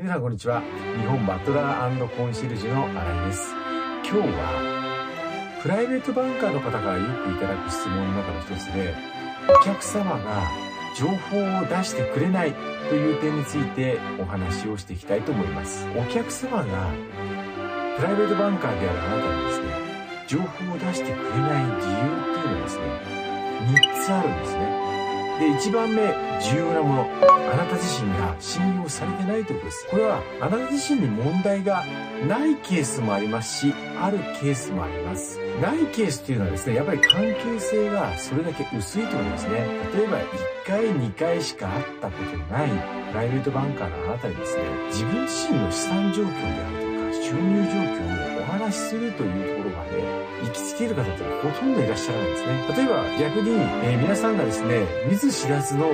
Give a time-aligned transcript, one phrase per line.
[0.00, 0.62] 皆さんこんにちは。
[0.98, 3.52] 日本バトラーコンシェルジュの新井です。
[4.00, 8.94] 今日は、プライベートバンカーの方からよくいただく質問の中の一つで、
[9.46, 10.48] お客様が
[10.96, 12.54] 情報を出してくれない
[12.88, 15.86] という点についてお話をしていきたいと思います。
[15.94, 16.88] お客様が
[17.98, 19.66] プライベートバンカーであるあなたにですね、
[20.28, 22.84] 情報を出してくれない理由っていうのはですね、
[23.68, 24.59] 3つあるんですね。
[25.40, 26.02] で、1番目、
[26.38, 27.08] 重要なもの。
[27.50, 29.86] あなた自身が信用されてないということです。
[29.90, 31.82] これは、あなた自身に問題が
[32.28, 35.38] ないケースもありますし、あるケースもあります。
[35.62, 39.52] ないケースっていうのはですね、やっぱり関係性がそれだけ薄いということですね。
[39.96, 40.22] 例えば、1
[40.66, 42.68] 回、2回しか会ったことない
[43.10, 50.02] プライベートバンカーのあなたにですね、自分自身の資産状況であるとか収入状況をお話しするというところまで
[50.42, 52.66] 行きつける方ってほとんどいらっしゃらないですね。
[52.74, 53.54] 例えば逆に、
[53.86, 55.86] えー、皆さんがですね、見ず知らずの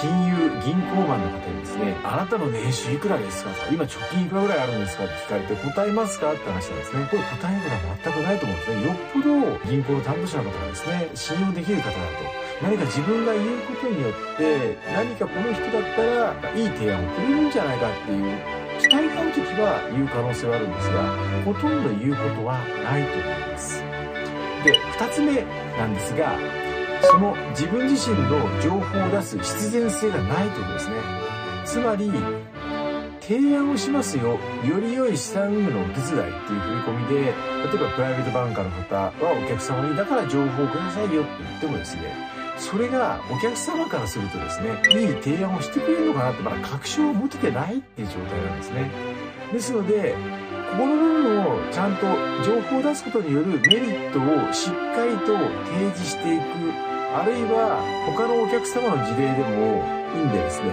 [0.00, 7.08] 金融、銀行マンの方にですね、あなたの年収いくらですかと今貯金いくらぐらいあるんですかって聞かれて答えますかって話なんですね。
[7.10, 8.86] これ答えることは全くないと思うんですね。
[8.86, 12.44] よっぽど銀行の担当者の方がですね、信用できる方だと。
[12.62, 23.82] 何か自分が言うことによって何かこの人だったらいい提案をくれるんじゃないかっていう期待がある時は言う可能性はあるんですがほとんど言うことはないと思います。
[24.64, 25.42] で2つ目
[25.76, 26.38] なんですが
[27.02, 30.96] その自分自身の情報を出す必然性がないということですね。
[31.64, 32.10] つまり
[33.20, 34.38] 提案をしますよ。
[34.64, 37.32] より良い資産運用のお手伝いっていう振り込みで例え
[37.78, 48.90] ばプライベートバンカーの方はお客様にだから情報をくださいよって言ってもですねそれがお客様からするとですね、いい提案をしてくれるのかなってまだ確証を持ててないっていう状態なんですね。
[49.52, 50.14] ですので、
[50.70, 52.06] ここの部分をちゃんと
[52.44, 55.36] 情報を出すことによるメリットをしっかりと
[55.70, 56.42] 提示していく、
[57.14, 59.84] あるいは他のお客様の事例でも
[60.16, 60.72] いいんでですね、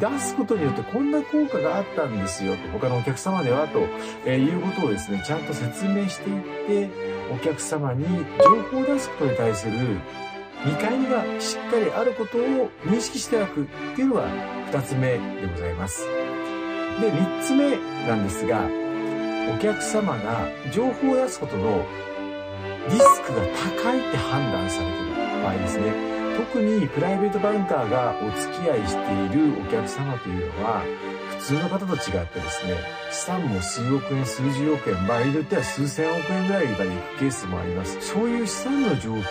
[0.00, 3.80] 出すことによってこんな効果があったんですよと、他のお客様ではと、
[4.26, 6.90] え、いうことをですね、ちゃんと説明していって、
[7.32, 8.04] お客様に
[8.42, 9.72] 情報を出すことに対する
[10.64, 14.28] 見返りがしっかりあることを認識していただくっていうのが
[14.72, 15.20] 2つ目で
[15.52, 16.06] ございます。
[17.00, 18.60] で、3つ目なんですが、
[19.54, 21.84] お客様が情報を出すことの
[22.90, 23.42] リスクが
[23.82, 25.92] 高いって判断されている場合ですね。
[26.36, 30.82] 特にプライベートバンカーがお付き合いしているお客様というのは、
[31.40, 32.76] 普通の方と違ってですね、
[33.10, 37.98] 資産も数億円、数十億円、場合によっては数千億円ぐらいまで行くケースもあります。
[38.00, 39.22] そういう資産の状況を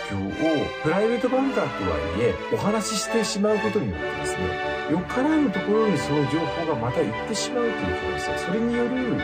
[0.82, 8.38] プライベートバンカーとはいえ、お話ししてしまうことによってですね、よからぬところにその情報がまた行ってしまうということですよ。
[8.38, 9.14] それによる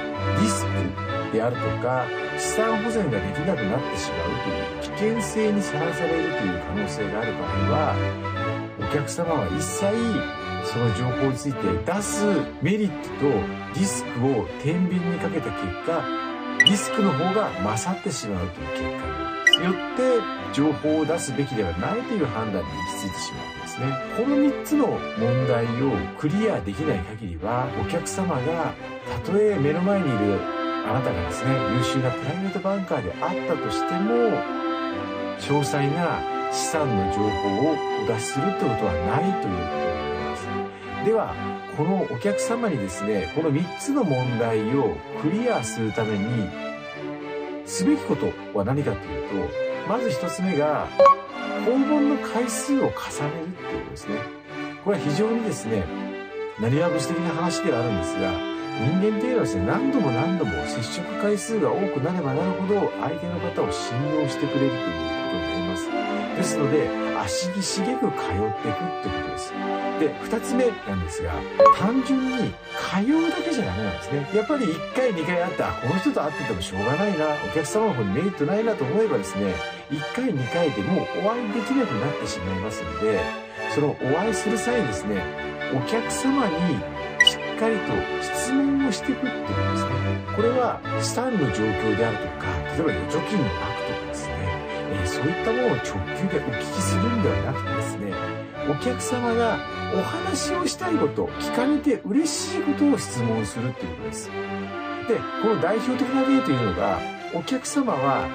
[0.40, 0.70] リスク
[1.32, 2.06] であるとか、
[2.38, 7.96] 資産保全ができなくなってしまうという危険性にさらされるという可能性がある場合は、
[8.78, 12.24] お客様は一切その情報について出す
[12.60, 16.02] メリットとリスクを天秤にかけた結果
[16.64, 19.26] リスクの方が勝ってしまうという結果
[19.58, 23.86] によって情報を出すべきではないという判断に行き着いてしまうわけですね。
[24.16, 28.74] この3つの問題をクリアできない限りはお客様が
[29.24, 30.40] たとえ目の前にいる
[30.88, 34.12] あなたがですね優秀なプライベートバンカーであったとしても
[35.38, 36.20] 詳細な
[36.52, 37.26] 資産の情報
[37.70, 39.85] をお出しするということはないということ
[41.06, 41.36] では
[41.76, 46.50] このお客様にですねこの3つの問題をクリアするために
[47.64, 50.88] すべきことは何かというとまず1つ目が
[51.64, 54.14] 訪問の回数を重ねるっていうことですね。
[54.84, 55.84] これは非常にですね
[56.60, 65.88] 何わ物的な話ではあるんですが人間っていうのはですね何度も何度も接触回数が多くなればなるほど相手の方を信用してくれるということになります。
[66.36, 66.88] ですので
[67.18, 69.52] 足しげく通っていくってことです。
[69.98, 71.32] で2つ目なんですが
[71.78, 74.28] 単純に通うだけじゃダメなんですね。
[74.34, 79.54] やっぱり1回2回会ったこの人と会っててもしょうがないなお客様の方にメリットないなと思えばですね
[79.90, 83.20] 1回2回でもうお会いできなくなってしまいますので
[83.74, 85.22] そのお会いする際にですね
[85.74, 86.78] お客様に
[87.56, 87.92] かりと
[88.22, 90.06] 質問をしていくっていうことですね。
[90.36, 94.34] これは資産の状況であるとか例えば預貯金の額とかですね、
[94.92, 98.12] えー、そういったものを直球でお聞きするんではなくてですね
[98.68, 99.58] お客様が
[99.94, 104.30] お話をしたいこと聞かれて嬉しいことを質問するっていうことです。
[105.08, 106.98] でこの代表的な例というのが
[107.32, 108.28] お客様は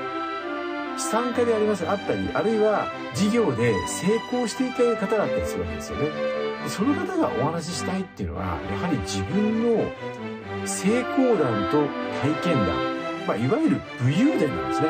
[0.97, 6.40] 資産家でありますあったりあるいは事業で成功していた方だったりするわけですよね。
[6.63, 9.85] でその方がお話ししたいっていうのはやはり自分の
[10.65, 11.87] 成功談と
[12.21, 14.87] 体験談、まあ、いわゆる武勇伝なんですね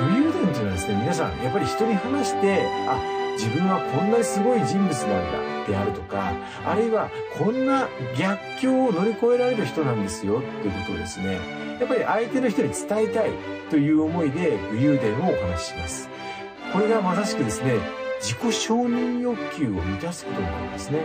[0.00, 2.98] 武勇伝っていうのはですね皆さんやっぱり人に話してあ
[3.36, 6.32] 自分はこんなにすごい人物なんだであるとか、
[6.64, 7.88] あるいはこんな
[8.18, 11.38] 逆境を乗り越えられる人なんですよっていうことをですね、
[11.80, 13.30] やっぱり相手の人に伝えたい
[13.70, 16.08] という思いで武勇伝をお話しします。
[16.72, 17.78] これがまさしくですね、
[18.24, 21.00] 自己承認欲求を満たすことになるんですね。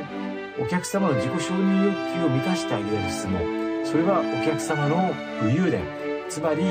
[0.58, 3.42] お客様の自己承認欲求を満たしてあげる質問。
[3.84, 5.14] それはお客様の
[5.44, 5.84] 武勇伝。
[6.30, 6.64] つまり、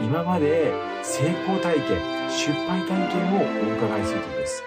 [0.00, 2.00] 今まで成功体験、
[2.30, 4.62] 失敗体験をお伺いすることです。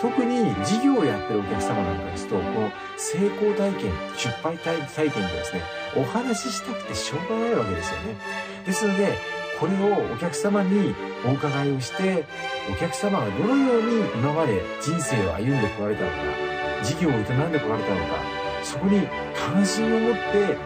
[0.00, 4.78] 特に事業をやってるお客様なんかですと、この成功体験、失敗体
[5.10, 5.60] 験がですね、
[5.96, 8.16] お話ししたくてしょうがないわけですよね。
[8.64, 9.12] ですので、
[9.58, 10.94] これをお客様に
[11.26, 12.24] お伺いをして、
[12.70, 16.16] お客様がどのように今まで人生を歩んでこられたのか、
[16.84, 17.22] 事業を営ん
[17.52, 18.22] でこられたのか、
[18.62, 20.56] そこに関心を持って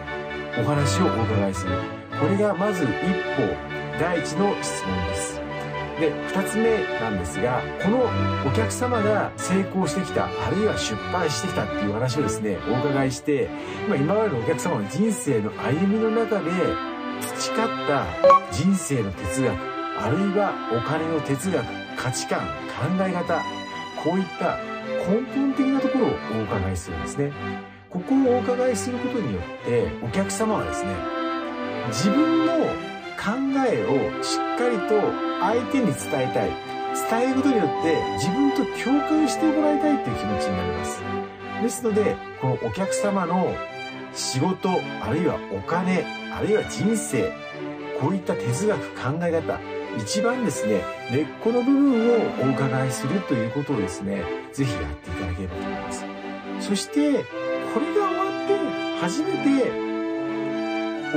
[0.59, 1.71] お話をお伺いする。
[2.19, 5.41] これがまず一歩、第一の質問です。
[5.99, 8.09] で、二つ目なんですが、この
[8.45, 13.49] お客様が成功してきた、あるいは失敗してきたっていう話をですね、お伺いして、
[13.89, 16.51] ま、今までのお客様の人生の歩みの中で
[17.35, 19.57] 培った人生の哲学、
[19.99, 21.65] あるいはお金の哲学、
[21.97, 22.45] 価値観、考
[23.01, 23.41] え方、
[24.03, 24.57] こういった
[25.09, 26.09] 根本的なところを
[26.39, 27.31] お伺いするんですね。
[27.89, 30.93] ここをお伺いすることによって、お客様はですね、
[31.87, 32.53] 自分の
[33.17, 33.31] 考
[33.67, 35.01] えをしっかりと
[35.41, 36.51] 相手に伝えたい。
[37.09, 41.01] 伝えることによって自分と共感してもらいたいっていう気持ちになります。
[41.63, 43.51] ですので、このお客様の
[44.13, 44.69] 仕事、
[45.01, 47.33] あるいはお金、あるいは人生、
[48.03, 49.61] こういった哲学、考え方、
[49.97, 54.21] 一番ですね、根っこの部分をお伺いするということをですね、
[54.51, 56.05] ぜひやっていただければと思います。
[56.59, 57.23] そして、
[57.73, 58.59] これが終わって
[58.99, 59.71] 初めて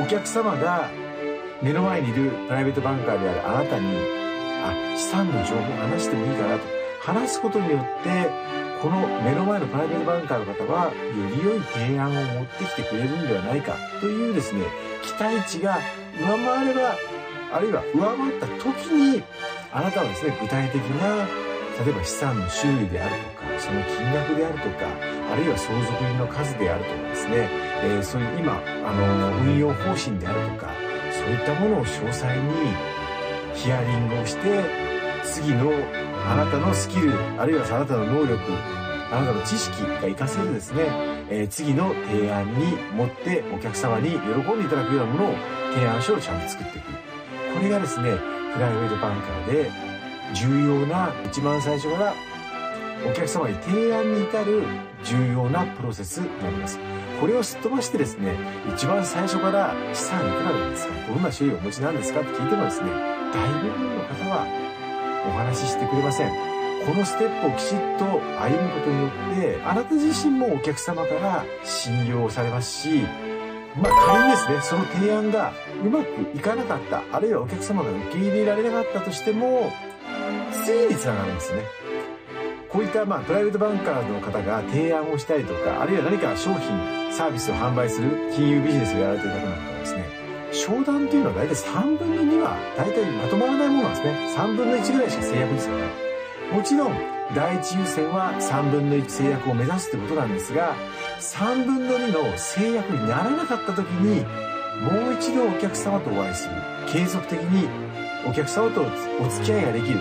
[0.01, 0.89] お客様が
[1.61, 3.89] 目の前にいるプライベートバンカーであるあなたに、
[4.63, 6.63] あ、資産の情報を話してもいいかなと
[7.01, 8.31] 話すことによって、
[8.81, 10.93] この目の前のプライベートバンカーの方は、よ
[11.35, 14.63] り良い提案を持ってきてくれるんではないかというですね、
[15.03, 15.79] 期待値が
[16.21, 16.97] 上回れば、
[17.53, 19.23] あるいは上回った時に、
[19.73, 21.27] あなたはですね、具体的な、
[21.85, 24.87] 例えば資産の種類であるとか、その金額であるとか、
[25.33, 27.49] あるいは相続人の数であるとかですね、
[27.85, 30.71] えー、そういう今、あの、運用方針であるとか、
[31.13, 32.97] そういったものを詳細に
[33.55, 34.65] ヒアリングをして
[35.25, 35.73] 次の
[36.27, 38.39] あなたのスキルあるいはあなたの能力
[39.11, 40.83] あなたの知識が活かせるですね、
[41.31, 45.35] えー、次の提案に持ってお客様に喜んでいただくようなものを
[45.77, 46.87] 提案書をちゃんと作っていく
[47.55, 48.17] これがですね
[48.55, 49.71] プライベートバンカーで
[50.35, 52.15] 重要な一番最初から
[53.07, 54.65] お客様に提案に至る
[55.05, 56.79] 重要なプロセスになります。
[57.21, 58.35] これをすっ飛ばしてですね、
[58.75, 62.91] 一番最初から資産いくらなんですかどんな種類をお持ちなんですかって聞いてもですね、
[63.33, 64.47] 大部分の方は
[65.29, 66.31] お話ししてくれません。
[66.87, 73.05] このステップをきちっと歩むことによって、あなた自身もお客様から信用されますし、
[73.81, 75.53] まあ仮にですね、その提案が
[75.85, 79.73] うまくいかなかった、あるいはお客様が受け入れられなかったとしても、
[80.65, 81.63] 次につながるんですね。
[82.69, 90.05] こういったまあプライベートバンカーの方が提案をしたりとか、あるいは何か商品、サービスを販売する金融ビジネスをやられている方なんかはですね、
[90.53, 94.35] 商談というのは大体3分の2は大体まとまらないものなんですね。
[94.37, 95.89] 3分の1ぐらいしか制約率がない。
[96.53, 96.95] もちろん、
[97.35, 100.75] 第一優先は3分の1制約を目指すってことなんですが、
[101.21, 104.25] 3分の2の制約にならなかった時に、
[104.83, 106.55] もう一度お客様とお会いする。
[106.89, 107.69] 継続的に
[108.27, 110.01] お客様とお付き合いができる。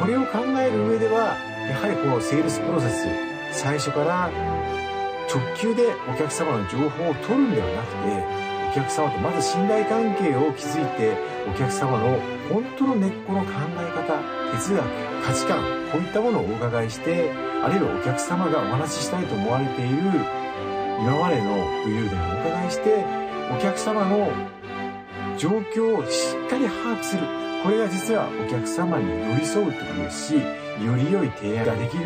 [0.00, 1.36] これを考える上では、
[1.68, 3.06] やはりこのセールスプロセス、
[3.52, 4.30] 最初から
[5.28, 11.16] 直球でお客様の情報を取るんではなくて、お客様とまず信頼関係を築いて、
[11.48, 14.16] お客様の本当の根っこの考え方、
[14.56, 14.84] 哲学、
[15.24, 15.58] 価値観、
[15.90, 17.30] こういったものをお伺いして、
[17.62, 20.41] あるいはお客様がお話ししたいと思われている
[21.02, 23.04] 今までの武勇伝をお伺いして、
[23.50, 24.30] お客様の
[25.36, 27.22] 状況をしっかり把握する。
[27.64, 32.04] これが実はお客様に寄り添うってことですし、より良い提案ができる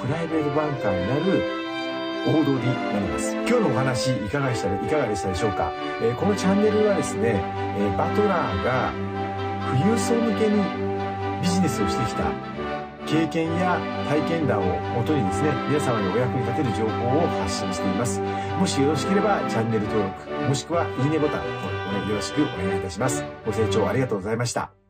[0.00, 1.58] プライベートバンカーになる
[2.26, 3.34] 王道になります。
[3.34, 7.42] 今日のお話いかがでしたいかがでしたでしょうか、えー、このチャンネルはですね、
[7.76, 8.92] えー、バトラーが
[9.76, 10.62] 富裕層向けに
[11.42, 12.32] ビジネスをしてきた
[13.10, 18.20] 経験や体験談をもとにですね、皆様にお役に立てる情報を発信しています。
[18.20, 23.24] もしよろしければチャンネル登録、もしくはいいねボタンをよろしくお願いいたします。
[23.46, 24.87] ご清聴ありがとうございました。